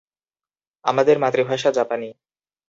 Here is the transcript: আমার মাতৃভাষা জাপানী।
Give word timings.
আমার 0.85 1.17
মাতৃভাষা 1.17 1.69
জাপানী। 1.71 2.09